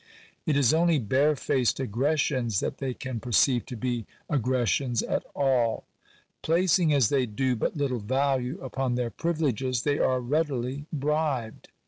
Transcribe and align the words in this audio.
It 0.47 0.57
is 0.57 0.73
only 0.73 0.97
barefaced 0.97 1.79
aggressions 1.79 2.59
that 2.59 2.79
they 2.79 2.95
can 2.95 3.19
perceive 3.19 3.67
to 3.67 3.75
be 3.75 4.07
aggressions 4.31 5.03
at 5.03 5.23
all. 5.35 5.83
Placing 6.41 6.91
as 6.91 7.09
they 7.09 7.27
do 7.27 7.55
but 7.55 7.77
little 7.77 7.99
value 7.99 8.59
upon 8.63 8.95
their 8.95 9.11
privileges, 9.11 9.83
they 9.83 9.99
are 9.99 10.19
readily 10.19 10.87
bribed. 10.91 11.67